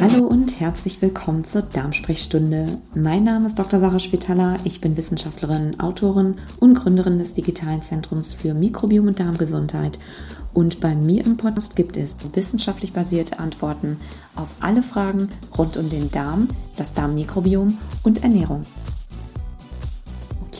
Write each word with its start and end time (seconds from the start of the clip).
Hallo 0.00 0.26
und 0.26 0.60
herzlich 0.60 1.02
willkommen 1.02 1.42
zur 1.42 1.62
Darmsprechstunde. 1.62 2.80
Mein 2.94 3.24
Name 3.24 3.46
ist 3.46 3.58
Dr. 3.58 3.80
Sarah 3.80 3.98
Spitaler. 3.98 4.56
Ich 4.62 4.80
bin 4.80 4.96
Wissenschaftlerin, 4.96 5.80
Autorin 5.80 6.36
und 6.60 6.74
Gründerin 6.74 7.18
des 7.18 7.34
digitalen 7.34 7.82
Zentrums 7.82 8.32
für 8.32 8.54
Mikrobiom 8.54 9.08
und 9.08 9.18
Darmgesundheit. 9.18 9.98
Und 10.54 10.78
bei 10.78 10.94
mir 10.94 11.24
im 11.24 11.36
Podcast 11.36 11.74
gibt 11.74 11.96
es 11.96 12.16
wissenschaftlich 12.32 12.92
basierte 12.92 13.40
Antworten 13.40 13.98
auf 14.36 14.54
alle 14.60 14.84
Fragen 14.84 15.30
rund 15.58 15.76
um 15.76 15.90
den 15.90 16.12
Darm, 16.12 16.48
das 16.76 16.94
Darmmikrobiom 16.94 17.76
und 18.04 18.22
Ernährung. 18.22 18.66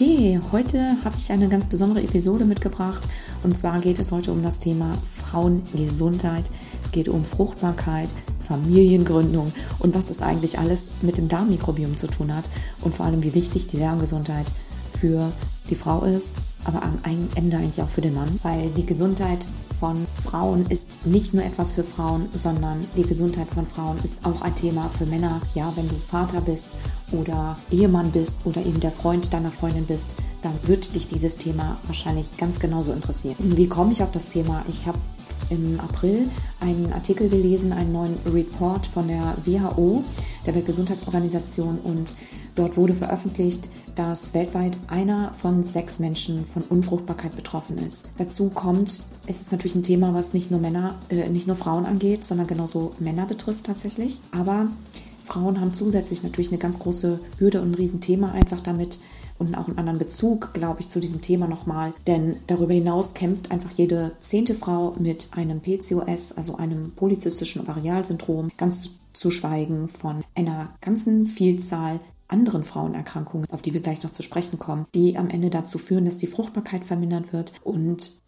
Okay, 0.00 0.38
heute 0.52 0.96
habe 1.04 1.16
ich 1.18 1.32
eine 1.32 1.48
ganz 1.48 1.66
besondere 1.66 2.04
Episode 2.04 2.44
mitgebracht 2.44 3.02
und 3.42 3.56
zwar 3.56 3.80
geht 3.80 3.98
es 3.98 4.12
heute 4.12 4.30
um 4.30 4.44
das 4.44 4.60
Thema 4.60 4.96
Frauengesundheit. 5.10 6.52
Es 6.80 6.92
geht 6.92 7.08
um 7.08 7.24
Fruchtbarkeit, 7.24 8.14
Familiengründung 8.38 9.52
und 9.80 9.96
was 9.96 10.06
das 10.06 10.22
eigentlich 10.22 10.56
alles 10.56 10.90
mit 11.02 11.18
dem 11.18 11.26
Darmmikrobiom 11.26 11.96
zu 11.96 12.06
tun 12.06 12.32
hat 12.32 12.48
und 12.82 12.94
vor 12.94 13.06
allem 13.06 13.24
wie 13.24 13.34
wichtig 13.34 13.66
die 13.66 13.78
Darmgesundheit 13.78 14.52
für 14.96 15.32
die 15.68 15.74
Frau 15.74 16.04
ist, 16.04 16.36
aber 16.62 16.84
am 16.84 17.00
Ende 17.34 17.56
eigentlich 17.56 17.82
auch 17.82 17.88
für 17.88 18.00
den 18.00 18.14
Mann, 18.14 18.38
weil 18.44 18.70
die 18.70 18.86
Gesundheit 18.86 19.48
von 19.78 20.06
Frauen 20.22 20.66
ist 20.66 21.06
nicht 21.06 21.34
nur 21.34 21.44
etwas 21.44 21.72
für 21.72 21.84
Frauen, 21.84 22.28
sondern 22.34 22.84
die 22.96 23.04
Gesundheit 23.04 23.48
von 23.48 23.66
Frauen 23.66 23.98
ist 24.02 24.24
auch 24.24 24.42
ein 24.42 24.54
Thema 24.54 24.88
für 24.88 25.06
Männer. 25.06 25.40
Ja, 25.54 25.72
wenn 25.76 25.88
du 25.88 25.94
Vater 25.94 26.40
bist 26.40 26.78
oder 27.12 27.56
Ehemann 27.70 28.10
bist 28.10 28.44
oder 28.44 28.64
eben 28.64 28.80
der 28.80 28.92
Freund 28.92 29.32
deiner 29.32 29.50
Freundin 29.50 29.86
bist, 29.86 30.16
dann 30.42 30.52
wird 30.64 30.94
dich 30.94 31.06
dieses 31.06 31.38
Thema 31.38 31.76
wahrscheinlich 31.86 32.36
ganz 32.36 32.60
genauso 32.60 32.92
interessieren. 32.92 33.36
Wie 33.38 33.68
komme 33.68 33.92
ich 33.92 34.02
auf 34.02 34.10
das 34.10 34.28
Thema? 34.28 34.64
Ich 34.68 34.86
habe 34.86 34.98
im 35.50 35.80
April 35.80 36.28
einen 36.60 36.92
Artikel 36.92 37.28
gelesen, 37.28 37.72
einen 37.72 37.92
neuen 37.92 38.16
Report 38.26 38.86
von 38.86 39.08
der 39.08 39.36
WHO, 39.44 40.04
der 40.46 40.54
Weltgesundheitsorganisation, 40.54 41.78
und 41.78 42.16
dort 42.54 42.76
wurde 42.76 42.94
veröffentlicht, 42.94 43.70
dass 43.94 44.34
weltweit 44.34 44.76
einer 44.88 45.32
von 45.32 45.64
sechs 45.64 46.00
Menschen 46.00 46.46
von 46.46 46.62
Unfruchtbarkeit 46.62 47.34
betroffen 47.34 47.78
ist. 47.78 48.10
Dazu 48.18 48.50
kommt, 48.50 49.00
es 49.28 49.42
ist 49.42 49.52
natürlich 49.52 49.74
ein 49.74 49.82
Thema, 49.82 50.14
was 50.14 50.32
nicht 50.32 50.50
nur 50.50 50.58
Männer, 50.58 50.96
äh, 51.10 51.28
nicht 51.28 51.46
nur 51.46 51.56
Frauen 51.56 51.86
angeht, 51.86 52.24
sondern 52.24 52.46
genauso 52.46 52.92
Männer 52.98 53.26
betrifft 53.26 53.64
tatsächlich. 53.64 54.20
Aber 54.32 54.68
Frauen 55.24 55.60
haben 55.60 55.74
zusätzlich 55.74 56.22
natürlich 56.22 56.48
eine 56.48 56.58
ganz 56.58 56.78
große 56.78 57.20
Hürde 57.38 57.60
und 57.60 57.72
ein 57.72 57.74
Riesenthema 57.74 58.32
einfach 58.32 58.60
damit, 58.60 58.98
und 59.38 59.54
auch 59.56 59.68
einen 59.68 59.78
anderen 59.78 59.98
Bezug, 59.98 60.52
glaube 60.52 60.80
ich, 60.80 60.88
zu 60.88 61.00
diesem 61.00 61.22
Thema 61.22 61.46
nochmal. 61.46 61.92
Denn 62.06 62.36
darüber 62.46 62.74
hinaus 62.74 63.14
kämpft 63.14 63.50
einfach 63.50 63.70
jede 63.70 64.12
zehnte 64.18 64.54
Frau 64.54 64.94
mit 64.98 65.30
einem 65.32 65.60
PCOS, 65.60 66.32
also 66.32 66.56
einem 66.56 66.92
polyzystischen 66.92 67.62
Ovarialsyndrom, 67.62 68.50
ganz 68.56 68.90
zu 69.12 69.30
schweigen 69.30 69.88
von 69.88 70.24
einer 70.34 70.70
ganzen 70.80 71.26
Vielzahl 71.26 72.00
anderen 72.28 72.62
Frauenerkrankungen, 72.62 73.48
auf 73.50 73.62
die 73.62 73.72
wir 73.72 73.80
gleich 73.80 74.02
noch 74.02 74.10
zu 74.10 74.22
sprechen 74.22 74.58
kommen, 74.58 74.86
die 74.94 75.16
am 75.16 75.30
Ende 75.30 75.48
dazu 75.48 75.78
führen, 75.78 76.04
dass 76.04 76.18
die 76.18 76.26
Fruchtbarkeit 76.26 76.84
vermindert 76.84 77.32
wird 77.32 77.54
und 77.64 78.20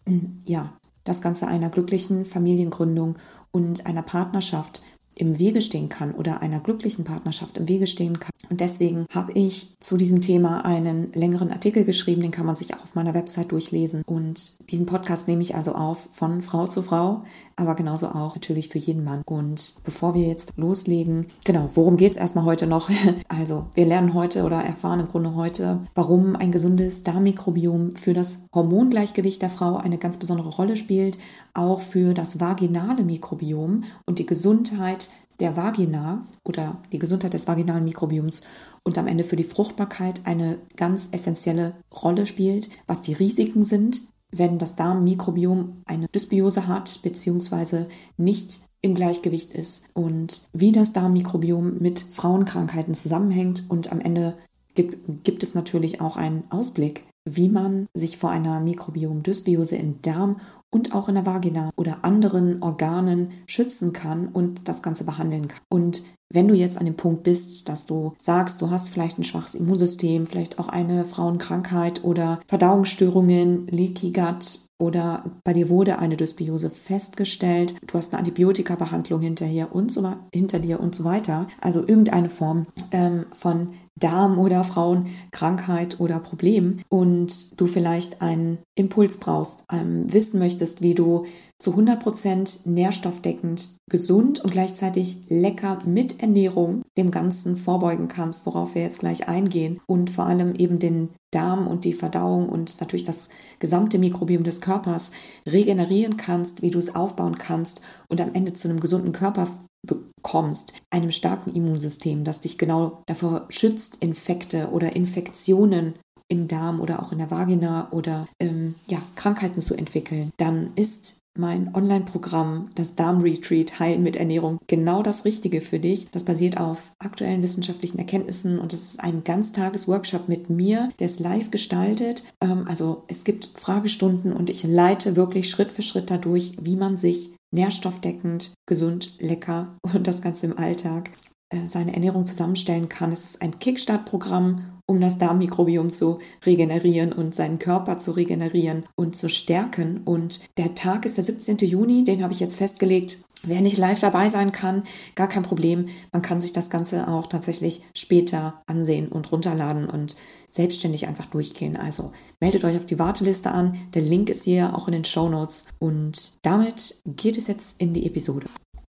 ja, 0.45 0.73
das 1.03 1.21
Ganze 1.21 1.47
einer 1.47 1.69
glücklichen 1.69 2.25
Familiengründung 2.25 3.17
und 3.51 3.85
einer 3.85 4.03
Partnerschaft 4.03 4.81
im 5.15 5.39
Wege 5.39 5.61
stehen 5.61 5.89
kann 5.89 6.13
oder 6.13 6.41
einer 6.41 6.59
glücklichen 6.59 7.03
Partnerschaft 7.03 7.57
im 7.57 7.67
Wege 7.67 7.87
stehen 7.87 8.19
kann. 8.19 8.30
Und 8.51 8.59
deswegen 8.59 9.05
habe 9.13 9.31
ich 9.33 9.79
zu 9.79 9.95
diesem 9.95 10.19
Thema 10.21 10.65
einen 10.65 11.13
längeren 11.13 11.51
Artikel 11.51 11.85
geschrieben, 11.85 12.21
den 12.21 12.31
kann 12.31 12.45
man 12.45 12.57
sich 12.57 12.75
auch 12.75 12.83
auf 12.83 12.95
meiner 12.95 13.13
Website 13.13 13.53
durchlesen. 13.53 14.03
Und 14.05 14.69
diesen 14.71 14.85
Podcast 14.85 15.29
nehme 15.29 15.41
ich 15.41 15.55
also 15.55 15.73
auf 15.73 16.09
von 16.11 16.41
Frau 16.41 16.67
zu 16.67 16.81
Frau, 16.81 17.23
aber 17.55 17.75
genauso 17.75 18.07
auch 18.07 18.35
natürlich 18.35 18.67
für 18.67 18.77
jeden 18.77 19.05
Mann. 19.05 19.21
Und 19.25 19.75
bevor 19.85 20.15
wir 20.15 20.27
jetzt 20.27 20.51
loslegen, 20.57 21.27
genau, 21.45 21.69
worum 21.75 21.95
geht 21.95 22.11
es 22.11 22.17
erstmal 22.17 22.43
heute 22.43 22.67
noch? 22.67 22.89
Also, 23.29 23.67
wir 23.75 23.85
lernen 23.85 24.13
heute 24.13 24.43
oder 24.43 24.61
erfahren 24.61 24.99
im 24.99 25.07
Grunde 25.07 25.35
heute, 25.35 25.79
warum 25.95 26.35
ein 26.35 26.51
gesundes 26.51 27.03
Darmmikrobiom 27.03 27.91
für 27.91 28.13
das 28.13 28.47
Hormongleichgewicht 28.53 29.41
der 29.41 29.49
Frau 29.49 29.77
eine 29.77 29.97
ganz 29.97 30.17
besondere 30.17 30.49
Rolle 30.49 30.75
spielt, 30.75 31.17
auch 31.53 31.79
für 31.79 32.13
das 32.13 32.41
vaginale 32.41 33.03
Mikrobiom 33.03 33.85
und 34.05 34.19
die 34.19 34.25
Gesundheit 34.25 35.09
der 35.41 35.57
Vagina 35.57 36.25
oder 36.45 36.77
die 36.91 36.99
Gesundheit 36.99 37.33
des 37.33 37.47
vaginalen 37.47 37.83
Mikrobioms 37.83 38.43
und 38.83 38.97
am 38.97 39.07
Ende 39.07 39.23
für 39.23 39.35
die 39.35 39.43
Fruchtbarkeit 39.43 40.21
eine 40.25 40.57
ganz 40.77 41.09
essentielle 41.11 41.73
Rolle 41.91 42.25
spielt, 42.25 42.69
was 42.87 43.01
die 43.01 43.13
Risiken 43.13 43.63
sind, 43.63 44.01
wenn 44.31 44.57
das 44.57 44.75
Darmmikrobiom 44.75 45.81
eine 45.85 46.07
Dysbiose 46.07 46.67
hat 46.67 47.01
bzw. 47.03 47.85
nicht 48.17 48.61
im 48.81 48.95
Gleichgewicht 48.95 49.53
ist 49.53 49.89
und 49.93 50.43
wie 50.53 50.71
das 50.71 50.93
Darmmikrobiom 50.93 51.79
mit 51.79 51.99
Frauenkrankheiten 51.99 52.95
zusammenhängt 52.95 53.65
und 53.69 53.91
am 53.91 53.99
Ende 53.99 54.37
gibt, 54.73 55.23
gibt 55.23 55.43
es 55.43 55.53
natürlich 55.53 56.01
auch 56.01 56.17
einen 56.17 56.43
Ausblick, 56.49 57.03
wie 57.25 57.49
man 57.49 57.87
sich 57.93 58.17
vor 58.17 58.31
einer 58.31 58.59
Mikrobiom-Dysbiose 58.59 59.75
im 59.75 60.01
Darm 60.01 60.37
und 60.71 60.95
auch 60.95 61.09
in 61.09 61.15
der 61.15 61.25
Vagina 61.25 61.69
oder 61.75 62.03
anderen 62.03 62.63
Organen 62.63 63.31
schützen 63.45 63.93
kann 63.93 64.27
und 64.27 64.67
das 64.67 64.81
Ganze 64.81 65.03
behandeln 65.03 65.47
kann. 65.47 65.61
Und 65.69 66.03
wenn 66.33 66.47
du 66.47 66.55
jetzt 66.55 66.77
an 66.77 66.85
dem 66.85 66.95
Punkt 66.95 67.23
bist, 67.23 67.67
dass 67.67 67.85
du 67.85 68.13
sagst, 68.19 68.61
du 68.61 68.69
hast 68.69 68.89
vielleicht 68.89 69.19
ein 69.19 69.23
schwaches 69.23 69.55
Immunsystem, 69.55 70.25
vielleicht 70.25 70.59
auch 70.59 70.69
eine 70.69 71.03
Frauenkrankheit 71.05 72.03
oder 72.03 72.39
Verdauungsstörungen, 72.47 73.67
Leaky 73.67 74.11
Gut 74.11 74.61
oder 74.81 75.23
bei 75.43 75.53
dir 75.53 75.69
wurde 75.69 75.99
eine 75.99 76.17
Dysbiose 76.17 76.69
festgestellt, 76.69 77.75
du 77.85 77.93
hast 77.93 78.13
eine 78.13 78.19
Antibiotika-Behandlung 78.19 79.21
hinterher 79.21 79.73
und 79.73 79.91
so, 79.91 80.11
hinter 80.33 80.59
dir 80.59 80.79
und 80.79 80.95
so 80.95 81.03
weiter, 81.03 81.47
also 81.61 81.87
irgendeine 81.87 82.29
Form 82.29 82.65
ähm, 82.91 83.25
von 83.31 83.73
Darm- 83.99 84.39
oder 84.39 84.63
Frauenkrankheit 84.63 85.99
oder 85.99 86.19
Problem. 86.19 86.79
Und 86.89 87.59
du 87.59 87.67
vielleicht 87.67 88.21
einen 88.21 88.57
Impuls 88.75 89.17
brauchst, 89.17 89.65
ähm, 89.71 90.11
wissen 90.11 90.39
möchtest, 90.39 90.81
wie 90.81 90.95
du 90.95 91.25
zu 91.61 91.75
100% 91.75 92.67
nährstoffdeckend, 92.67 93.77
gesund 93.89 94.39
und 94.39 94.51
gleichzeitig 94.51 95.17
lecker 95.29 95.79
mit 95.85 96.19
Ernährung 96.19 96.81
dem 96.97 97.11
Ganzen 97.11 97.55
vorbeugen 97.55 98.07
kannst, 98.07 98.45
worauf 98.45 98.73
wir 98.73 98.81
jetzt 98.81 98.99
gleich 98.99 99.27
eingehen. 99.27 99.79
Und 99.87 100.09
vor 100.09 100.25
allem 100.25 100.55
eben 100.55 100.79
den 100.79 101.09
Darm 101.29 101.67
und 101.67 101.85
die 101.85 101.93
Verdauung 101.93 102.49
und 102.49 102.81
natürlich 102.81 103.03
das 103.03 103.29
gesamte 103.59 103.99
Mikrobiom 103.99 104.43
des 104.43 104.59
Körpers 104.59 105.11
regenerieren 105.47 106.17
kannst, 106.17 106.63
wie 106.63 106.71
du 106.71 106.79
es 106.79 106.95
aufbauen 106.95 107.35
kannst 107.37 107.83
und 108.09 108.19
am 108.19 108.33
Ende 108.33 108.53
zu 108.53 108.67
einem 108.67 108.79
gesunden 108.79 109.11
Körper 109.11 109.47
bekommst, 109.83 110.73
einem 110.89 111.11
starken 111.11 111.53
Immunsystem, 111.53 112.23
das 112.23 112.41
dich 112.41 112.57
genau 112.57 113.01
davor 113.05 113.45
schützt, 113.49 113.97
Infekte 114.01 114.69
oder 114.71 114.95
Infektionen 114.95 115.93
im 116.27 116.47
Darm 116.47 116.79
oder 116.79 117.03
auch 117.03 117.11
in 117.11 117.17
der 117.17 117.29
Vagina 117.29 117.89
oder 117.91 118.27
ähm, 118.39 118.73
ja, 118.87 118.99
Krankheiten 119.15 119.61
zu 119.61 119.75
entwickeln, 119.75 120.31
dann 120.37 120.71
ist 120.75 121.20
mein 121.37 121.73
Online-Programm, 121.73 122.69
das 122.75 122.95
Darm-Retreat 122.95 123.79
Heilen 123.79 124.03
mit 124.03 124.15
Ernährung, 124.15 124.59
genau 124.67 125.01
das 125.01 125.25
Richtige 125.25 125.61
für 125.61 125.79
dich. 125.79 126.09
Das 126.11 126.23
basiert 126.23 126.59
auf 126.59 126.91
aktuellen 126.99 127.43
wissenschaftlichen 127.43 127.99
Erkenntnissen 127.99 128.59
und 128.59 128.73
es 128.73 128.93
ist 128.93 128.99
ein 128.99 129.23
Ganztages-Workshop 129.23 130.27
mit 130.27 130.49
mir, 130.49 130.89
der 130.99 131.07
ist 131.07 131.19
live 131.19 131.51
gestaltet. 131.51 132.23
Ähm, 132.43 132.65
also 132.67 133.03
es 133.07 133.23
gibt 133.23 133.51
Fragestunden 133.55 134.33
und 134.33 134.49
ich 134.49 134.63
leite 134.63 135.15
wirklich 135.15 135.49
Schritt 135.49 135.71
für 135.71 135.81
Schritt 135.81 136.11
dadurch, 136.11 136.53
wie 136.61 136.75
man 136.75 136.97
sich 136.97 137.31
nährstoffdeckend, 137.53 138.53
gesund, 138.65 139.13
lecker 139.19 139.75
und 139.93 140.07
das 140.07 140.21
Ganze 140.21 140.47
im 140.47 140.57
Alltag 140.57 141.11
äh, 141.49 141.65
seine 141.65 141.93
Ernährung 141.93 142.25
zusammenstellen 142.25 142.89
kann. 142.89 143.11
Es 143.11 143.25
ist 143.25 143.41
ein 143.41 143.59
Kickstart-Programm, 143.59 144.79
um 144.91 144.99
das 144.99 145.17
Darmmikrobiom 145.17 145.89
zu 145.89 146.19
regenerieren 146.45 147.13
und 147.13 147.33
seinen 147.33 147.59
Körper 147.59 147.97
zu 147.97 148.11
regenerieren 148.11 148.83
und 148.95 149.15
zu 149.15 149.29
stärken. 149.29 150.01
Und 150.03 150.41
der 150.57 150.75
Tag 150.75 151.05
ist 151.05 151.15
der 151.15 151.23
17. 151.23 151.57
Juni, 151.59 152.03
den 152.03 152.21
habe 152.21 152.33
ich 152.33 152.41
jetzt 152.41 152.57
festgelegt. 152.57 153.23
Wer 153.43 153.61
nicht 153.61 153.77
live 153.77 153.99
dabei 153.99 154.27
sein 154.27 154.51
kann, 154.51 154.83
gar 155.15 155.29
kein 155.29 155.43
Problem. 155.43 155.87
Man 156.11 156.21
kann 156.21 156.41
sich 156.41 156.51
das 156.51 156.69
Ganze 156.69 157.07
auch 157.07 157.27
tatsächlich 157.27 157.83
später 157.95 158.61
ansehen 158.67 159.07
und 159.07 159.31
runterladen 159.31 159.89
und 159.89 160.17
selbstständig 160.51 161.07
einfach 161.07 161.25
durchgehen. 161.27 161.77
Also 161.77 162.11
meldet 162.41 162.65
euch 162.65 162.75
auf 162.75 162.85
die 162.85 162.99
Warteliste 162.99 163.51
an. 163.51 163.79
Der 163.93 164.01
Link 164.01 164.29
ist 164.29 164.43
hier 164.43 164.75
auch 164.75 164.87
in 164.87 164.93
den 164.93 165.05
Show 165.05 165.29
Notes. 165.29 165.67
Und 165.79 166.33
damit 166.41 167.01
geht 167.05 167.37
es 167.37 167.47
jetzt 167.47 167.81
in 167.81 167.93
die 167.93 168.05
Episode. 168.05 168.47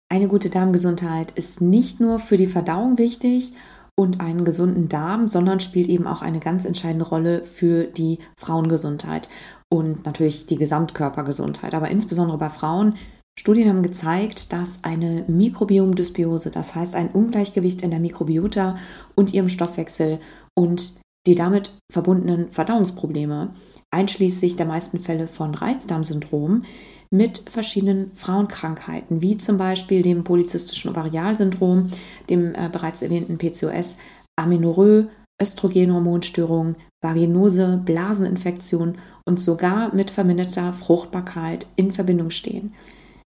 Eine 0.09 0.27
gute 0.27 0.49
Darmgesundheit 0.49 1.33
ist 1.33 1.61
nicht 1.61 2.01
nur 2.01 2.19
für 2.19 2.39
die 2.39 2.47
Verdauung 2.47 2.97
wichtig 2.97 3.53
und 3.99 4.21
einen 4.21 4.45
gesunden 4.45 4.89
Darm, 4.89 5.29
sondern 5.29 5.61
spielt 5.61 5.89
eben 5.89 6.07
auch 6.07 6.23
eine 6.23 6.41
ganz 6.41 6.65
entscheidende 6.65 7.07
Rolle 7.07 7.45
für 7.45 7.85
die 7.85 8.19
Frauengesundheit 8.37 9.29
und 9.71 10.05
natürlich 10.07 10.47
die 10.47 10.57
Gesamtkörpergesundheit. 10.57 11.75
Aber 11.75 11.91
insbesondere 11.91 12.39
bei 12.39 12.51
Frauen 12.51 12.95
Studien 13.39 13.69
haben 13.69 13.83
gezeigt, 13.83 14.53
dass 14.53 14.85
eine 14.85 15.25
Mikrobiomdysbiose, 15.27 16.51
das 16.51 16.75
heißt 16.75 16.95
ein 16.95 17.09
Ungleichgewicht 17.09 17.81
in 17.81 17.91
der 17.91 18.01
Mikrobiota 18.01 18.77
und 19.15 19.33
ihrem 19.33 19.49
Stoffwechsel 19.49 20.21
und 20.55 21.01
die 21.27 21.35
damit 21.35 21.73
verbundenen 21.91 22.51
Verdauungsprobleme 22.51 23.53
einschließlich 23.91 24.57
der 24.57 24.67
meisten 24.67 24.99
Fälle 25.01 25.29
von 25.29 25.55
Reizdarmsyndrom, 25.55 26.65
mit 27.13 27.45
verschiedenen 27.51 28.11
Frauenkrankheiten, 28.15 29.21
wie 29.21 29.37
zum 29.37 29.59
Beispiel 29.59 30.03
dem 30.03 30.25
polyzystischen 30.25 30.91
Ovarialsyndrom, 30.91 31.91
dem 32.31 32.55
äh, 32.55 32.71
bereits 32.73 33.03
erwähnten 33.03 33.37
PCOS, 33.37 33.99
Amenorrhoe, 34.37 35.09
Östrogenhormonstörungen, 35.41 36.77
Vaginose, 37.03 37.83
Blaseninfektion 37.85 38.97
und 39.27 39.39
sogar 39.39 39.95
mit 39.95 40.11
verminderter 40.11 40.73
Fruchtbarkeit 40.73 41.67
in 41.77 41.93
Verbindung 41.93 42.31
stehen. 42.31 42.73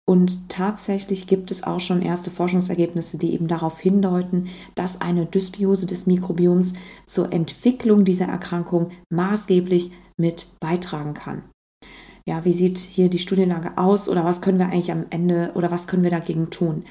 Und 0.07 0.51
tatsächlich 0.51 1.27
gibt 1.27 1.51
es 1.51 1.63
auch 1.63 1.81
schon 1.81 2.03
erste 2.03 2.31
Forschungsergebnisse, 2.31 3.19
die 3.19 3.33
eben 3.33 3.49
darauf 3.49 3.81
hindeuten, 3.81 4.49
dass 4.75 5.01
eine 5.01 5.25
Dysbiose 5.25 5.87
des 5.87 6.07
Mikrobioms 6.07 6.75
zur 7.07 7.33
Entwicklung 7.33 8.05
dieser 8.05 8.27
Erkrankung 8.27 8.91
maßgeblich 9.11 9.93
mit 10.19 10.49
beitragen 10.61 11.15
kann 11.15 11.43
ja, 12.27 12.45
wie 12.45 12.53
sieht 12.53 12.79
hier 12.79 13.11
die 13.11 13.19
Studienlage 13.19 13.77
aus 13.77 14.09
oder 14.09 14.25
was 14.25 14.41
können 14.41 14.59
wir 14.59 14.67
eigentlich 14.67 14.93
am 14.93 15.07
Ende 15.11 15.51
oder 15.55 15.71
was 15.71 15.87
können 15.87 16.05
wir 16.05 16.11
dagegen 16.11 16.51
tun? 16.51 16.85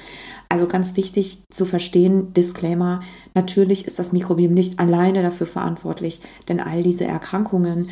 Also 0.50 0.68
ganz 0.68 0.98
wichtig 0.98 1.44
zu 1.50 1.66
verstehen, 1.66 2.34
Disclaimer, 2.34 3.00
natürlich 3.34 3.86
ist 3.86 4.00
das 4.00 4.12
Mikrobiom 4.12 4.54
nicht 4.54 4.80
alleine 4.80 5.22
dafür 5.22 5.48
verantwortlich, 5.48 6.22
denn 6.50 6.60
all 6.60 6.84
diese 6.84 7.06
Erkrankungen 7.06 7.90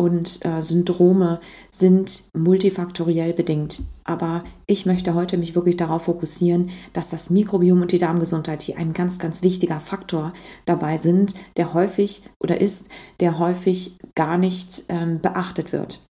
und 0.00 0.46
äh, 0.46 0.62
Syndrome 0.62 1.40
sind 1.68 2.24
multifaktoriell 2.34 3.34
bedingt. 3.34 3.82
Aber 4.04 4.44
ich 4.66 4.86
möchte 4.86 5.12
heute 5.12 5.36
mich 5.36 5.54
wirklich 5.54 5.76
darauf 5.76 6.04
fokussieren, 6.04 6.70
dass 6.94 7.10
das 7.10 7.28
Mikrobiom 7.28 7.82
und 7.82 7.92
die 7.92 7.98
Darmgesundheit 7.98 8.62
hier 8.62 8.78
ein 8.78 8.94
ganz, 8.94 9.18
ganz 9.18 9.42
wichtiger 9.42 9.78
Faktor 9.78 10.32
dabei 10.64 10.96
sind, 10.96 11.34
der 11.58 11.74
häufig 11.74 12.22
oder 12.42 12.62
ist, 12.62 12.88
der 13.20 13.38
häufig 13.38 13.98
gar 14.14 14.38
nicht 14.38 14.84
ähm, 14.88 15.20
beachtet 15.20 15.72
wird. 15.72 16.06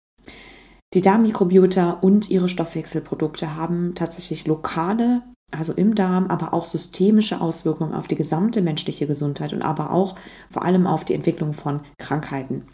Die 0.96 1.02
Darmmikrobiota 1.02 1.92
und 2.02 2.32
ihre 2.32 2.50
Stoffwechselprodukte 2.50 3.56
haben 3.56 3.94
tatsächlich 3.94 4.48
lokale, 4.48 5.22
also 5.52 5.72
im 5.74 5.94
Darm, 5.94 6.28
aber 6.28 6.54
auch 6.54 6.66
systemische 6.66 7.42
Auswirkungen 7.42 7.94
auf 7.94 8.08
die 8.08 8.16
gesamte 8.16 8.62
menschliche 8.62 9.06
Gesundheit 9.06 9.54
und 9.54 9.62
aber 9.62 9.92
auch 9.92 10.16
vor 10.50 10.64
allem 10.64 10.88
auf 10.88 11.06
die 11.06 11.14
Entwicklung 11.14 11.54
von 11.54 11.82
Krankheiten. 12.00 12.66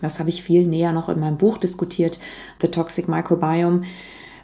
Das 0.00 0.20
habe 0.20 0.30
ich 0.30 0.42
viel 0.42 0.66
näher 0.66 0.92
noch 0.92 1.08
in 1.08 1.18
meinem 1.18 1.36
Buch 1.36 1.58
diskutiert, 1.58 2.20
The 2.60 2.68
Toxic 2.68 3.08
Microbiome, 3.08 3.82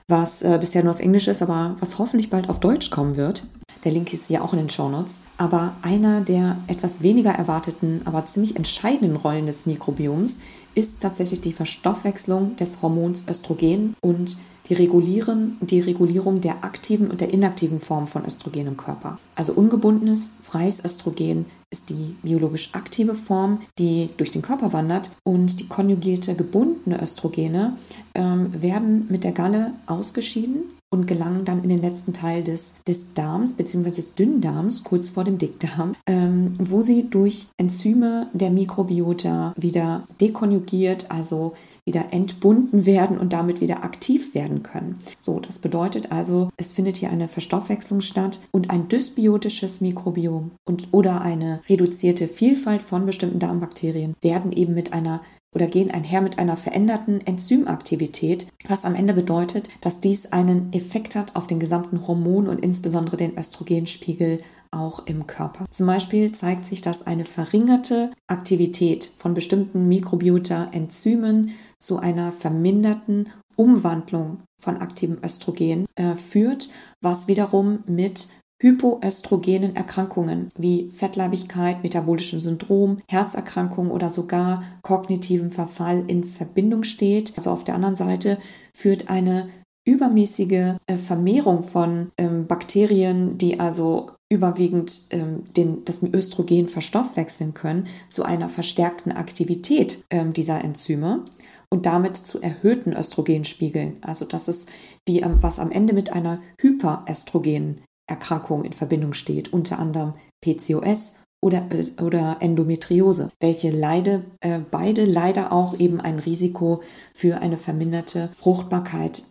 was 0.08 0.42
äh, 0.42 0.58
bisher 0.60 0.82
nur 0.82 0.94
auf 0.94 1.00
Englisch 1.00 1.28
ist, 1.28 1.42
aber 1.42 1.76
was 1.80 1.98
hoffentlich 1.98 2.30
bald 2.30 2.48
auf 2.48 2.58
Deutsch 2.58 2.90
kommen 2.90 3.16
wird. 3.16 3.44
Der 3.84 3.92
Link 3.92 4.12
ist 4.12 4.28
ja 4.28 4.42
auch 4.42 4.52
in 4.52 4.58
den 4.58 4.68
Shownotes. 4.68 5.22
Aber 5.36 5.76
einer 5.82 6.20
der 6.20 6.56
etwas 6.66 7.02
weniger 7.02 7.30
erwarteten, 7.30 8.02
aber 8.06 8.26
ziemlich 8.26 8.56
entscheidenden 8.56 9.16
Rollen 9.16 9.46
des 9.46 9.66
Mikrobioms 9.66 10.40
ist 10.78 11.00
tatsächlich 11.00 11.40
die 11.40 11.52
Verstoffwechslung 11.52 12.54
des 12.54 12.80
Hormons 12.80 13.24
Östrogen 13.28 13.96
und 14.00 14.36
die, 14.68 14.74
Regulieren, 14.74 15.56
die 15.60 15.80
Regulierung 15.80 16.40
der 16.40 16.62
aktiven 16.62 17.10
und 17.10 17.20
der 17.20 17.32
inaktiven 17.32 17.80
Form 17.80 18.06
von 18.06 18.24
Östrogen 18.24 18.68
im 18.68 18.76
Körper. 18.76 19.18
Also 19.34 19.54
ungebundenes, 19.54 20.32
freies 20.40 20.84
Östrogen 20.84 21.46
ist 21.70 21.90
die 21.90 22.14
biologisch 22.22 22.70
aktive 22.74 23.14
Form, 23.14 23.60
die 23.78 24.10
durch 24.18 24.30
den 24.30 24.42
Körper 24.42 24.72
wandert 24.72 25.10
und 25.24 25.58
die 25.58 25.66
konjugierte 25.66 26.36
gebundene 26.36 27.02
Östrogene 27.02 27.76
ähm, 28.14 28.50
werden 28.52 29.06
mit 29.08 29.24
der 29.24 29.32
Galle 29.32 29.72
ausgeschieden 29.86 30.77
und 30.90 31.06
gelangen 31.06 31.44
dann 31.44 31.62
in 31.62 31.68
den 31.68 31.82
letzten 31.82 32.12
Teil 32.12 32.42
des, 32.42 32.76
des 32.86 33.14
Darms 33.14 33.54
bzw. 33.54 33.90
des 33.90 34.14
Dünndarms, 34.14 34.84
kurz 34.84 35.10
vor 35.10 35.24
dem 35.24 35.38
Dickdarm, 35.38 35.94
ähm, 36.06 36.54
wo 36.58 36.80
sie 36.80 37.08
durch 37.10 37.48
Enzyme 37.58 38.28
der 38.32 38.50
Mikrobiota 38.50 39.52
wieder 39.56 40.04
dekonjugiert, 40.20 41.10
also 41.10 41.52
wieder 41.84 42.12
entbunden 42.12 42.84
werden 42.84 43.18
und 43.18 43.32
damit 43.32 43.60
wieder 43.60 43.82
aktiv 43.82 44.34
werden 44.34 44.62
können. 44.62 44.98
So, 45.18 45.40
das 45.40 45.58
bedeutet 45.58 46.12
also, 46.12 46.50
es 46.56 46.72
findet 46.72 46.98
hier 46.98 47.10
eine 47.10 47.28
Verstoffwechslung 47.28 48.02
statt 48.02 48.40
und 48.50 48.70
ein 48.70 48.88
dysbiotisches 48.88 49.80
Mikrobiom 49.80 50.50
und 50.66 50.88
oder 50.92 51.22
eine 51.22 51.60
reduzierte 51.68 52.28
Vielfalt 52.28 52.82
von 52.82 53.06
bestimmten 53.06 53.38
Darmbakterien 53.38 54.14
werden 54.20 54.52
eben 54.52 54.74
mit 54.74 54.92
einer 54.92 55.22
oder 55.54 55.66
gehen 55.66 55.90
einher 55.90 56.20
mit 56.20 56.38
einer 56.38 56.56
veränderten 56.56 57.20
Enzymaktivität, 57.26 58.48
was 58.68 58.84
am 58.84 58.94
Ende 58.94 59.14
bedeutet, 59.14 59.68
dass 59.80 60.00
dies 60.00 60.32
einen 60.32 60.72
Effekt 60.72 61.16
hat 61.16 61.36
auf 61.36 61.46
den 61.46 61.58
gesamten 61.58 62.06
Hormon- 62.06 62.48
und 62.48 62.60
insbesondere 62.60 63.16
den 63.16 63.36
Östrogenspiegel 63.38 64.40
auch 64.70 65.06
im 65.06 65.26
Körper. 65.26 65.66
Zum 65.70 65.86
Beispiel 65.86 66.30
zeigt 66.32 66.64
sich, 66.64 66.82
dass 66.82 67.06
eine 67.06 67.24
verringerte 67.24 68.12
Aktivität 68.26 69.10
von 69.16 69.34
bestimmten 69.34 69.88
Mikrobiota-Enzymen 69.88 71.52
zu 71.78 71.98
einer 71.98 72.32
verminderten 72.32 73.28
Umwandlung 73.56 74.38
von 74.56 74.76
aktivem 74.76 75.18
Östrogen 75.24 75.86
äh, 75.96 76.14
führt, 76.14 76.68
was 77.00 77.28
wiederum 77.28 77.80
mit 77.86 78.28
hypoöstrogenen 78.60 79.76
Erkrankungen 79.76 80.48
wie 80.56 80.90
Fettleibigkeit, 80.90 81.82
metabolischem 81.82 82.40
Syndrom, 82.40 83.00
Herzerkrankungen 83.08 83.92
oder 83.92 84.10
sogar 84.10 84.62
kognitivem 84.82 85.50
Verfall 85.50 86.04
in 86.08 86.24
Verbindung 86.24 86.82
steht. 86.82 87.34
Also 87.36 87.50
auf 87.50 87.64
der 87.64 87.74
anderen 87.74 87.96
Seite 87.96 88.38
führt 88.72 89.10
eine 89.10 89.48
übermäßige 89.86 90.74
äh, 90.86 90.96
Vermehrung 90.96 91.62
von 91.62 92.10
ähm, 92.18 92.46
Bakterien, 92.46 93.38
die 93.38 93.58
also 93.58 94.10
überwiegend 94.30 94.92
ähm, 95.10 95.44
den, 95.56 95.84
das 95.86 96.02
Östrogen 96.02 96.66
verstoffwechseln 96.66 97.54
können, 97.54 97.86
zu 98.10 98.24
einer 98.24 98.50
verstärkten 98.50 99.12
Aktivität 99.12 100.04
ähm, 100.10 100.34
dieser 100.34 100.62
Enzyme 100.62 101.24
und 101.70 101.86
damit 101.86 102.16
zu 102.16 102.42
erhöhten 102.42 102.92
Östrogenspiegeln. 102.92 103.98
Also 104.02 104.26
das 104.26 104.48
ist 104.48 104.68
die, 105.06 105.24
was 105.40 105.58
am 105.58 105.70
Ende 105.70 105.94
mit 105.94 106.12
einer 106.12 106.42
Hyperöstrogen 106.60 107.76
Erkrankungen 108.08 108.64
in 108.64 108.72
Verbindung 108.72 109.14
steht, 109.14 109.52
unter 109.52 109.78
anderem 109.78 110.14
PCOS 110.40 111.20
oder, 111.40 111.64
oder 112.02 112.38
Endometriose, 112.40 113.30
welche 113.40 113.70
leide, 113.70 114.24
äh, 114.40 114.58
beide 114.70 115.04
leider 115.04 115.52
auch 115.52 115.78
eben 115.78 116.00
ein 116.00 116.18
Risiko 116.18 116.82
für 117.14 117.40
eine 117.40 117.58
verminderte 117.58 118.28
Fruchtbarkeit 118.32 119.24